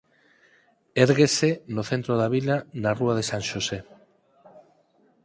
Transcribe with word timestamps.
Érguese 1.05 1.49
no 1.75 1.83
centro 1.89 2.13
da 2.21 2.27
vila 2.35 2.57
na 2.81 2.91
rúa 2.99 3.15
San 3.29 3.43
Xosé. 3.49 3.79